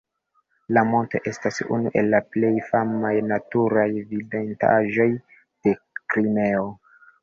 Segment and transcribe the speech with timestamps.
[0.77, 6.71] La monto estas unu el la plej famaj naturaj vidindaĵoj de Krimeo.